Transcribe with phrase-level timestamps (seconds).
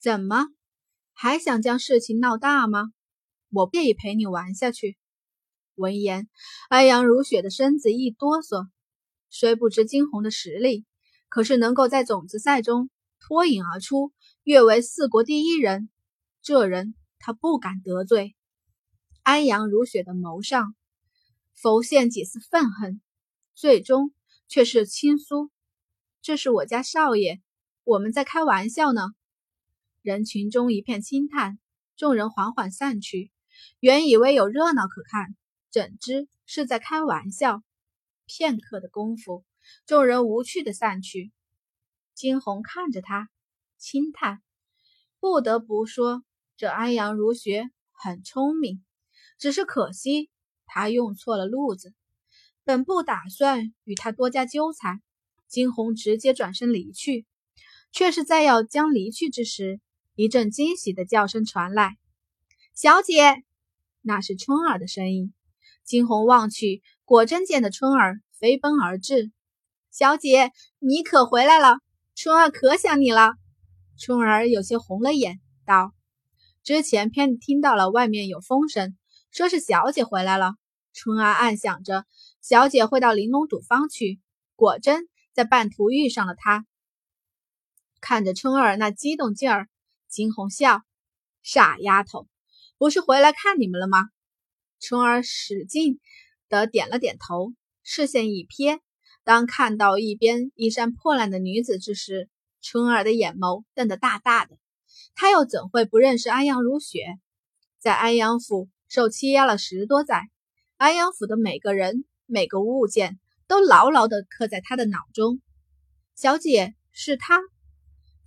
[0.00, 0.46] 怎么，
[1.12, 2.90] 还想将事情闹大吗？
[3.50, 4.96] 我愿意陪你玩下去。
[5.74, 6.26] 闻言，
[6.70, 8.70] 安阳如雪的身子一哆嗦，
[9.28, 10.86] 虽不知惊鸿的实力，
[11.28, 12.88] 可是能够在种子赛中
[13.20, 14.10] 脱颖而出，
[14.42, 15.90] 跃为四国第一人，
[16.40, 18.34] 这人他不敢得罪。
[19.22, 20.74] 安阳如雪的眸上
[21.52, 23.02] 浮现几丝愤恨，
[23.54, 24.14] 最终
[24.48, 25.50] 却是轻苏
[26.22, 27.42] ：“这是我家少爷，
[27.84, 29.02] 我们在开玩笑呢。”
[30.02, 31.58] 人群中一片轻叹，
[31.94, 33.30] 众人缓缓散去。
[33.80, 35.36] 原以为有热闹可看。
[35.70, 37.62] 怎知是在开玩笑。
[38.26, 39.44] 片刻的功夫，
[39.86, 41.32] 众人无趣的散去。
[42.14, 43.28] 惊鸿看着他，
[43.76, 44.42] 轻叹
[45.20, 46.24] ：“不得不说，
[46.56, 48.84] 这安阳如学很聪明，
[49.38, 50.30] 只是可惜
[50.66, 51.92] 他用错了路子。
[52.64, 55.02] 本不打算与他多加纠缠。”
[55.46, 57.26] 惊鸿直接转身离去，
[57.90, 59.80] 却是在要将离去之时，
[60.14, 61.96] 一阵惊喜的叫声传来
[62.74, 63.42] ：“小姐！”
[64.02, 65.32] 那是春儿的声音。
[65.84, 69.32] 惊鸿望去，果真见得春儿飞奔而至。
[69.90, 71.78] 小姐，你可回来了，
[72.14, 73.34] 春儿可想你了。
[73.98, 75.92] 春儿有些红了眼，道
[76.62, 78.96] ：“之前偏听到了外面有风声，
[79.30, 80.54] 说是小姐回来了。”
[80.92, 82.04] 春儿暗想着，
[82.40, 84.20] 小姐会到玲珑赌坊去，
[84.54, 86.66] 果真在半途遇上了她。
[88.00, 89.68] 看着春儿那激动劲儿，
[90.10, 90.82] 惊鸿笑
[91.42, 92.26] ：“傻丫头，
[92.76, 94.10] 不是回来看你们了吗？”
[94.80, 96.00] 春儿使劲
[96.48, 98.80] 的点了点头，视线一瞥，
[99.24, 102.28] 当看到一边衣衫破烂的女子之时，
[102.60, 104.58] 春儿的眼眸瞪得大大的。
[105.14, 107.04] 她又怎会不认识安阳如雪？
[107.78, 110.28] 在安阳府受欺压了十多载，
[110.76, 115.40] 安阳府的每个人、每个物件都牢牢的刻在她的脑中。
[116.16, 117.40] 小姐，是她。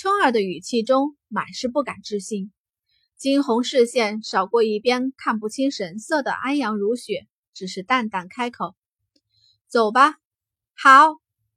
[0.00, 2.52] 春儿的语气中满是不敢置信。
[3.16, 8.76] 惊鸿视线扫过一边看不清神色的安阳如雪，只是淡淡开口
[9.66, 10.14] ：“走吧。”
[10.78, 11.16] 好。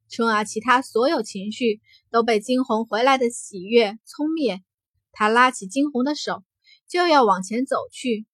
[0.09, 4.63] 春儿其他所有情绪都被惊鸿回来的喜悦冲灭，
[5.11, 6.43] 他拉起惊鸿的手，
[6.87, 8.25] 就要往前走去。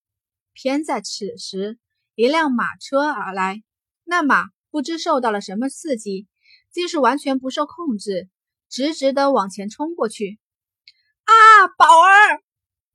[0.54, 1.78] 偏在此时，
[2.16, 3.62] 一辆马车而来，
[4.06, 6.28] 那马不知受到了什么刺激，
[6.72, 8.30] 竟是完全不受控制，
[8.70, 10.40] 直直的往前冲过去。
[11.24, 12.42] 啊，宝儿！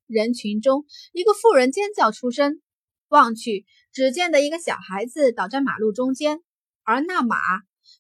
[0.07, 2.61] 人群中，一个妇人尖叫出声，
[3.09, 6.43] 望去，只见得一个小孩子倒在马路中间，
[6.83, 7.37] 而那马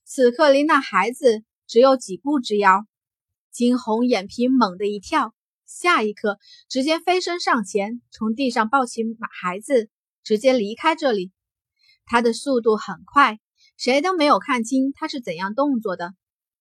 [0.04, 2.86] 此刻离那孩子只有几步之遥。
[3.50, 5.34] 惊鸿眼皮猛地一跳，
[5.66, 9.90] 下一刻直接飞身上前，从地上抱起马孩子，
[10.22, 11.32] 直接离开这里。
[12.04, 13.38] 他的速度很快，
[13.76, 16.14] 谁都没有看清他是怎样动作的，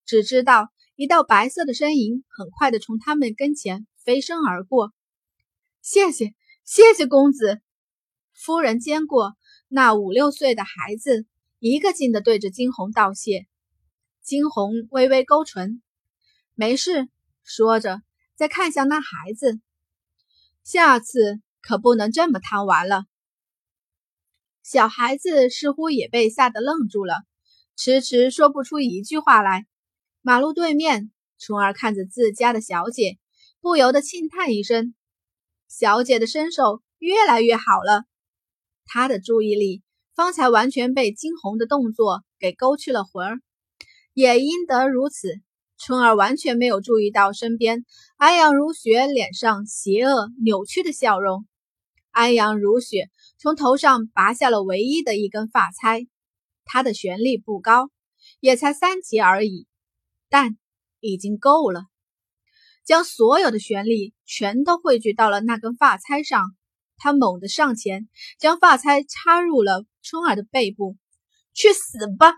[0.05, 0.69] 只知道
[1.01, 4.93] 一道白色的身影很快的从他们跟前飞身而过。
[5.81, 7.59] 谢谢，谢谢公子。
[8.35, 9.35] 夫人接过
[9.67, 11.25] 那五六岁的孩子，
[11.57, 13.47] 一个劲的对着惊鸿道谢。
[14.21, 15.81] 惊鸿微微勾唇，
[16.53, 17.09] 没事。
[17.43, 18.03] 说着，
[18.35, 19.59] 再看向那孩子，
[20.63, 23.05] 下次可不能这么贪玩了。
[24.61, 27.23] 小孩子似乎也被吓得愣住了，
[27.75, 29.65] 迟迟说不出一句话来。
[30.23, 33.17] 马路对面，春儿看着自家的小姐，
[33.59, 34.93] 不由得轻叹一声。
[35.67, 38.03] 小姐的身手越来越好了，
[38.85, 39.81] 她的注意力
[40.13, 43.39] 方才完全被惊鸿的动作给勾去了魂儿。
[44.13, 45.41] 也因得如此，
[45.79, 47.83] 春儿完全没有注意到身边
[48.17, 51.47] 安阳如雪脸上邪恶扭曲的笑容。
[52.11, 56.05] 安阳如雪从头上拔下了唯一的一根发钗，
[56.63, 57.89] 她的旋力不高，
[58.39, 59.65] 也才三级而已，
[60.31, 60.57] 但
[61.01, 61.83] 已经够了。
[62.85, 66.55] 将所有的玄力全都汇聚到了那根发钗上，
[66.95, 68.07] 他猛地上前，
[68.39, 70.95] 将发钗插入了春儿的背部。
[71.53, 72.35] 去死吧！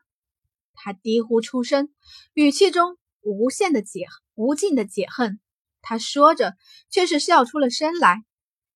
[0.73, 1.93] 他低呼出声，
[2.33, 5.39] 语气中无限的解无尽的解恨。
[5.83, 6.55] 他说着，
[6.89, 8.23] 却是笑出了声来。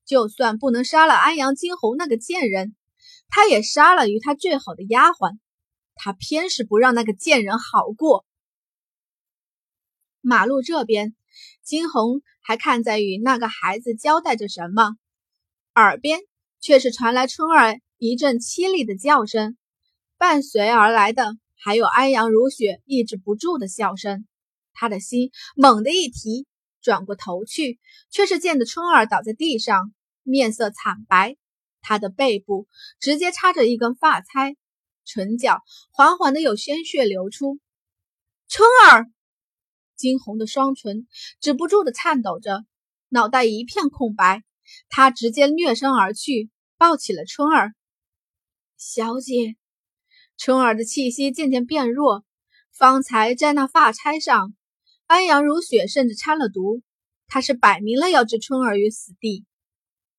[0.05, 2.75] 就算不能杀了安阳金鸿那个贱人，
[3.29, 5.39] 他也杀了与他最好的丫鬟。
[5.95, 8.26] 他偏是不让那个贱人好过。
[10.27, 11.15] 马路这边。
[11.63, 14.97] 金红还看在与那个孩子交代着什么，
[15.73, 16.19] 耳边
[16.59, 19.55] 却是传来春儿一阵凄厉的叫声，
[20.17, 24.27] 伴随而来的还有安阳如雪抑制不住的笑声。
[24.73, 26.45] 他的心猛地一提，
[26.81, 27.79] 转过头去，
[28.11, 29.93] 却是见得春儿倒在地上，
[30.23, 31.37] 面色惨白，
[31.79, 32.67] 他的背部
[32.99, 34.57] 直接插着一根发钗，
[35.05, 37.59] 唇角缓缓的有鲜血流出。
[38.49, 39.09] 春儿。
[39.97, 41.07] 惊鸿的双唇
[41.41, 42.63] 止不住的颤抖着，
[43.09, 44.43] 脑袋一片空白。
[44.89, 47.73] 他直接掠身而去，抱起了春儿。
[48.77, 49.55] 小姐，
[50.37, 52.23] 春儿的气息渐渐变弱。
[52.71, 54.53] 方才在那发钗上，
[55.07, 56.83] 安阳如雪甚至掺了毒。
[57.25, 59.45] 他是摆明了要置春儿于死地。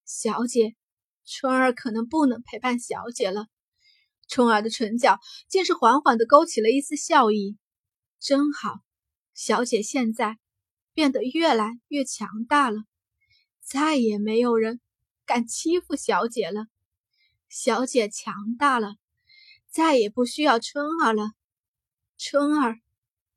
[0.05, 0.75] 小姐，
[1.25, 3.47] 春儿可能不能陪伴小姐了。
[4.29, 7.57] 春儿的唇角竟是缓缓的勾起了一丝笑意。
[8.19, 8.81] 真好，
[9.38, 10.37] 小姐现在
[10.93, 12.82] 变得越来越强大了，
[13.61, 14.81] 再也没有人
[15.25, 16.67] 敢欺负小姐了。
[17.49, 18.96] 小姐强大了，
[19.70, 21.31] 再也不需要春儿了。
[22.17, 22.81] 春儿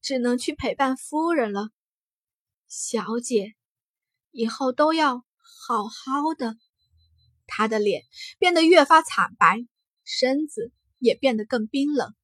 [0.01, 1.69] 只能去陪伴夫人了。
[2.67, 3.53] 小姐，
[4.31, 6.55] 以后都要好好的。
[7.45, 8.01] 她的脸
[8.39, 9.67] 变得越发惨白，
[10.03, 12.15] 身子也变得更冰冷。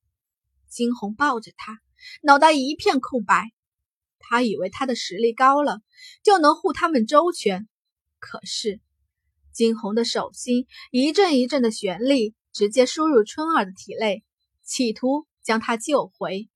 [0.67, 1.79] 金红抱着她，
[2.23, 3.51] 脑袋一片空白。
[4.29, 5.79] 他以为他的实力高了，
[6.23, 7.67] 就能护他们周全。
[8.19, 8.79] 可是，
[9.53, 14.23] 金红的手心一阵一阵的旋力，直接输入春儿的体内，
[14.63, 15.25] 企图。
[15.47, 16.49] 将他救回，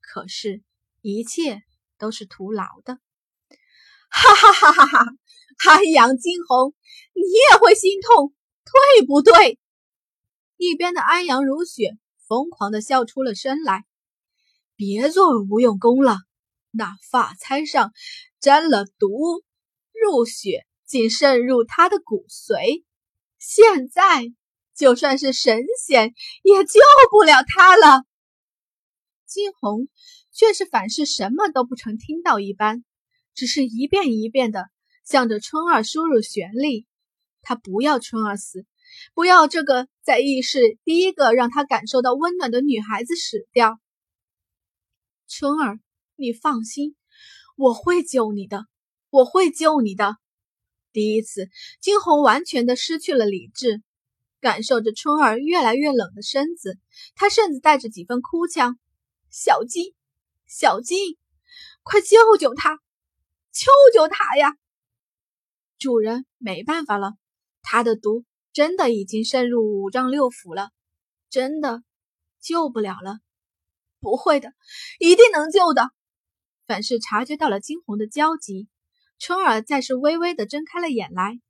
[0.00, 0.62] 可是，
[1.02, 1.60] 一切
[1.98, 2.94] 都是徒劳的。
[4.08, 5.12] 哈哈哈哈哈！
[5.68, 6.74] 安阳惊鸿，
[7.12, 8.32] 你也会心痛，
[8.64, 9.58] 对不对？
[10.56, 13.84] 一边的安阳如雪疯狂的笑出了声来。
[14.74, 16.16] 别做无用功了，
[16.70, 17.92] 那发钗上
[18.40, 19.42] 沾了毒，
[19.92, 22.84] 入血竟渗入他的骨髓，
[23.38, 24.32] 现在
[24.74, 26.80] 就算是神仙也救
[27.10, 28.04] 不了他了。
[29.26, 29.88] 金红
[30.32, 32.84] 却是反是什么都不曾听到一般，
[33.34, 34.66] 只是一遍一遍的
[35.04, 36.86] 向着春儿输入旋律。
[37.42, 38.66] 他不要春儿死，
[39.14, 43.78] 不要这个在异世第一个让他感受到温暖的女孩子死掉。
[45.28, 45.78] 春儿，
[46.20, 46.94] 你放心，
[47.56, 48.66] 我会救你的，
[49.08, 50.16] 我会救你的。
[50.92, 51.48] 第一次，
[51.80, 53.82] 金红完全的失去了理智，
[54.38, 56.78] 感受着春儿越来越冷的身子，
[57.14, 58.78] 他甚至带着几分哭腔。
[59.30, 59.94] 小金，
[60.46, 61.16] 小金，
[61.82, 62.78] 快救救他！
[63.52, 64.54] 救救他呀！
[65.78, 67.14] 主人，没办法了，
[67.62, 70.70] 他的毒真的已经渗入五脏六腑了，
[71.30, 71.82] 真的
[72.40, 73.20] 救不了了。
[74.00, 74.52] 不会的，
[74.98, 75.90] 一定能救的。
[76.70, 78.68] 反是察觉到了惊鸿的焦急，
[79.18, 81.40] 春儿再是微微的睁开了眼来。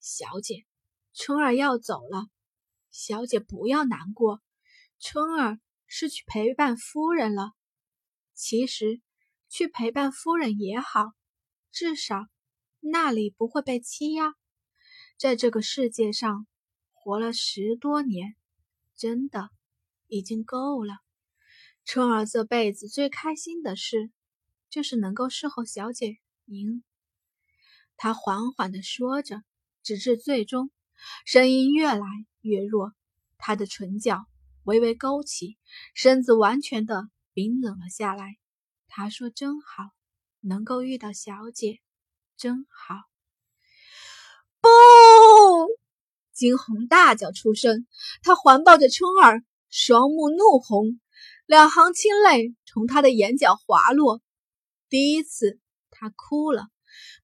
[0.00, 0.66] 小姐，
[1.14, 2.26] 春儿要走了，
[2.90, 4.42] 小姐不要难过，
[5.00, 5.58] 春儿。
[5.86, 7.52] 是去陪伴夫人了。
[8.34, 9.00] 其实，
[9.48, 11.12] 去陪伴夫人也好，
[11.70, 12.26] 至少
[12.80, 14.34] 那里不会被欺压。
[15.16, 16.48] 在这个世界上
[16.92, 18.34] 活了十多年，
[18.96, 19.50] 真的
[20.08, 20.94] 已经够了。
[21.84, 24.10] 春儿这辈子最开心的事，
[24.74, 26.16] 就是能够侍候小姐
[26.46, 26.82] 您。
[27.96, 29.44] 他缓缓地说着，
[29.84, 30.72] 直至最终，
[31.24, 32.04] 声音越来
[32.40, 32.92] 越弱，
[33.38, 34.26] 他的唇角。
[34.64, 35.58] 微微勾起，
[35.94, 38.36] 身子完全的冰冷了下来。
[38.88, 39.84] 他说：“真好，
[40.40, 41.78] 能够遇到小姐，
[42.36, 42.96] 真好。”
[44.60, 44.68] 不！
[46.32, 47.86] 惊鸿大叫出声，
[48.24, 50.98] 他环抱着春儿，双目怒红，
[51.46, 54.20] 两行清泪从他的眼角滑落。
[54.94, 55.58] 第一次，
[55.90, 56.68] 他哭了。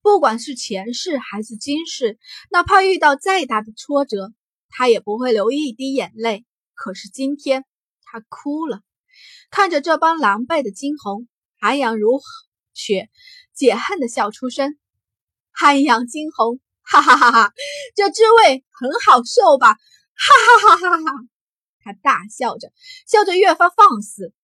[0.02, 2.18] 不管是前世还是今世，
[2.50, 4.32] 哪怕遇到再大的挫折，
[4.70, 6.44] 他也不会流一滴眼泪。
[6.74, 7.64] 可是今天
[8.02, 8.80] 他哭了，
[9.52, 11.28] 看着这帮狼狈的惊鸿，
[11.60, 12.20] 韩阳如
[12.74, 13.08] 雪
[13.54, 14.76] 解恨的笑出声。
[15.52, 17.52] 安阳惊鸿，哈哈哈哈，
[17.94, 19.74] 这滋味很好受吧？
[19.74, 19.78] 哈
[20.58, 21.12] 哈哈哈哈！
[21.84, 22.72] 他大笑着，
[23.06, 24.34] 笑着越发放肆。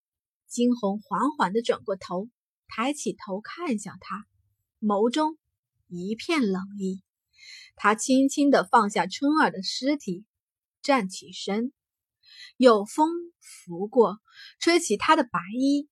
[0.47, 2.29] 惊鸿缓缓的转过头，
[2.69, 4.27] 抬起头看向他，
[4.81, 5.39] 眸中
[5.89, 7.03] 一片冷意。
[7.77, 10.25] 他轻轻的放下春儿的尸体，
[10.83, 11.73] 站起身。
[12.57, 14.19] 有风拂过，
[14.59, 15.89] 吹起他的白衣，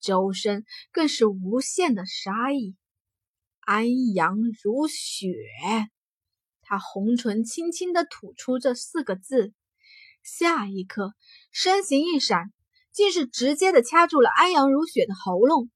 [0.00, 2.76] 周身更是无限的杀意。
[3.60, 5.28] 安阳如雪，
[6.62, 9.52] 他红唇轻轻的吐出这四个字，
[10.22, 11.14] 下一刻
[11.52, 12.52] 身形一闪，
[12.92, 15.70] 竟是直接的掐住了安阳如雪的喉咙。